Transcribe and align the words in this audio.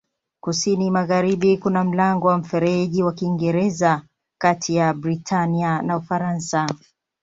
Kusini-magharibi 0.41 1.57
kuna 1.57 1.83
mlango 1.83 2.27
wa 2.27 2.37
Mfereji 2.37 3.03
wa 3.03 3.13
Kiingereza 3.13 4.01
kati 4.37 4.75
ya 4.75 4.93
Britania 4.93 5.81
na 5.81 5.97
Ufaransa. 5.97 6.69